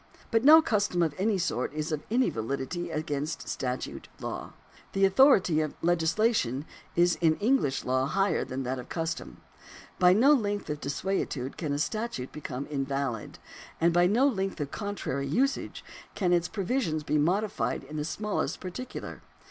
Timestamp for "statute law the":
3.47-5.05